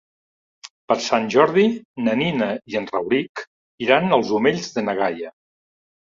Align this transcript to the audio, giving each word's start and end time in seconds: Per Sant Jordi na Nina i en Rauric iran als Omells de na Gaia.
Per 0.91 0.95
Sant 1.07 1.27
Jordi 1.35 1.65
na 2.07 2.15
Nina 2.21 2.47
i 2.73 2.79
en 2.81 2.89
Rauric 2.95 3.45
iran 3.89 4.19
als 4.19 4.35
Omells 4.41 4.73
de 4.81 4.87
na 4.89 4.99
Gaia. 5.05 5.33